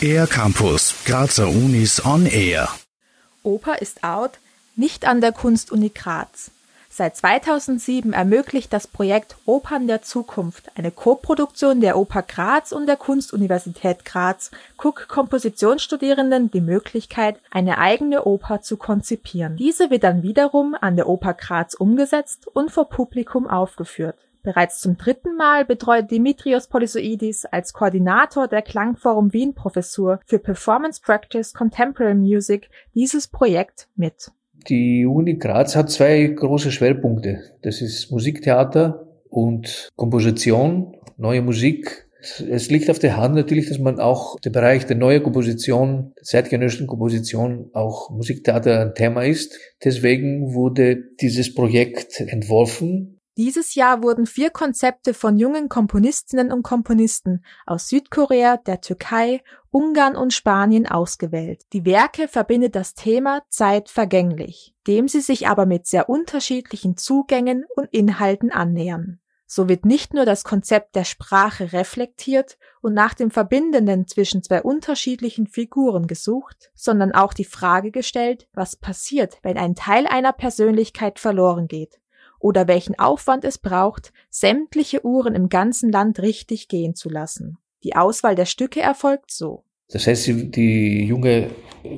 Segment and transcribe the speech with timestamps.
[0.00, 2.68] Air Campus, Grazer Unis on Air.
[3.42, 4.32] Oper ist out,
[4.76, 6.50] nicht an der Kunstuni Graz.
[6.88, 12.96] Seit 2007 ermöglicht das Projekt Opern der Zukunft, eine Koproduktion der Oper Graz und der
[12.96, 19.56] Kunstuniversität Graz, Cook Kompositionsstudierenden die Möglichkeit, eine eigene Oper zu konzipieren.
[19.56, 24.16] Diese wird dann wiederum an der Oper Graz umgesetzt und vor Publikum aufgeführt.
[24.46, 31.00] Bereits zum dritten Mal betreut Dimitrios Polysoidis als Koordinator der Klangforum Wien Professur für Performance
[31.04, 34.30] Practice Contemporary Music dieses Projekt mit.
[34.68, 37.40] Die Uni Graz hat zwei große Schwerpunkte.
[37.62, 42.06] Das ist Musiktheater und Komposition, neue Musik.
[42.48, 46.22] Es liegt auf der Hand natürlich, dass man auch der Bereich der neuen Komposition, der
[46.22, 49.58] zeitgenössischen Komposition, auch Musiktheater ein Thema ist.
[49.82, 57.44] Deswegen wurde dieses Projekt entworfen dieses Jahr wurden vier Konzepte von jungen Komponistinnen und Komponisten
[57.66, 61.64] aus Südkorea, der Türkei, Ungarn und Spanien ausgewählt.
[61.74, 67.66] Die Werke verbindet das Thema Zeit vergänglich, dem sie sich aber mit sehr unterschiedlichen Zugängen
[67.76, 69.20] und Inhalten annähern.
[69.48, 74.62] So wird nicht nur das Konzept der Sprache reflektiert und nach dem Verbindenden zwischen zwei
[74.62, 81.20] unterschiedlichen Figuren gesucht, sondern auch die Frage gestellt, was passiert, wenn ein Teil einer Persönlichkeit
[81.20, 82.00] verloren geht
[82.46, 87.58] oder welchen Aufwand es braucht, sämtliche Uhren im ganzen Land richtig gehen zu lassen.
[87.82, 89.64] Die Auswahl der Stücke erfolgt so.
[89.90, 91.48] Das heißt, die junge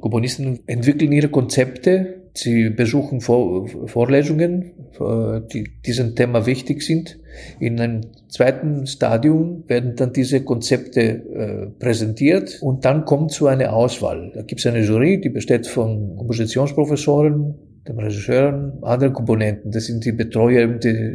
[0.00, 7.18] Komponisten entwickeln ihre Konzepte, sie besuchen Vor Vorlesungen, äh, die diesem Thema wichtig sind.
[7.58, 13.72] In einem zweiten Stadium werden dann diese Konzepte äh, präsentiert und dann kommt zu einer
[13.72, 14.30] Auswahl.
[14.34, 17.54] Da gibt es eine Jury, die besteht von Kompositionsprofessoren,
[17.88, 19.70] dem Regisseur andere Komponenten.
[19.70, 21.14] Das sind die Betreuer der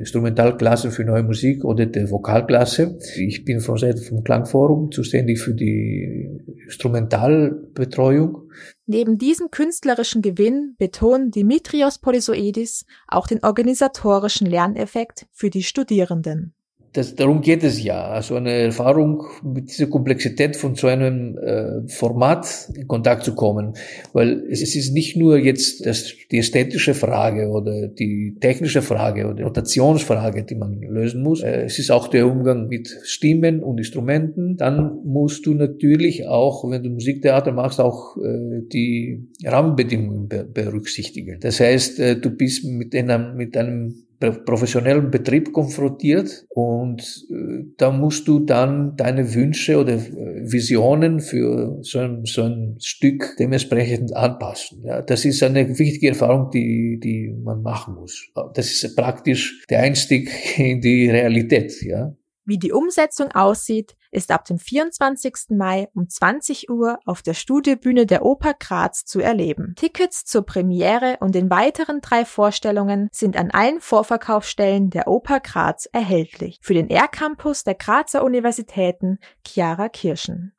[0.00, 2.98] Instrumentalklasse für neue Musik oder der Vokalklasse.
[3.16, 6.28] Ich bin von Seite vom Klangforum zuständig für die
[6.64, 8.50] Instrumentalbetreuung.
[8.86, 16.54] Neben diesem künstlerischen Gewinn betont Dimitrios Polysoidis auch den organisatorischen Lerneffekt für die Studierenden
[16.92, 18.08] das, darum geht es ja.
[18.08, 23.74] Also eine Erfahrung mit dieser Komplexität von so einem äh, Format in Kontakt zu kommen.
[24.12, 29.26] Weil es, es ist nicht nur jetzt das, die ästhetische Frage oder die technische Frage
[29.26, 31.42] oder die Notationsfrage, die man lösen muss.
[31.42, 34.56] Äh, es ist auch der Umgang mit Stimmen und Instrumenten.
[34.56, 41.38] Dann musst du natürlich auch, wenn du Musiktheater machst, auch äh, die Rahmenbedingungen berücksichtigen.
[41.40, 47.92] Das heißt, äh, du bist mit einem, mit einem professionellen Betrieb konfrontiert und äh, da
[47.92, 54.16] musst du dann deine Wünsche oder äh, Visionen für so ein, so ein Stück dementsprechend
[54.16, 54.82] anpassen.
[54.82, 58.28] Ja, das ist eine wichtige Erfahrung, die, die man machen muss.
[58.54, 61.80] Das ist praktisch der Einstieg in die Realität.
[61.82, 62.12] Ja.
[62.44, 65.50] Wie die Umsetzung aussieht, ist ab dem 24.
[65.50, 69.74] Mai um 20 Uhr auf der Studiobühne der Oper Graz zu erleben.
[69.76, 75.88] Tickets zur Premiere und den weiteren drei Vorstellungen sind an allen Vorverkaufsstellen der Oper Graz
[75.92, 76.58] erhältlich.
[76.62, 80.52] Für den R-Campus der Grazer Universitäten Chiara Kirschen.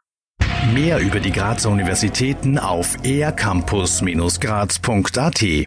[0.74, 5.66] Mehr über die Grazer Universitäten auf ercampus-graz.at